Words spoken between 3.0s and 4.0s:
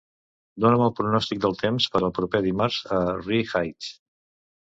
Ree Heights